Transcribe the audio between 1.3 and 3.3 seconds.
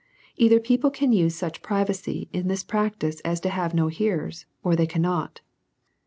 such privacy in this practise,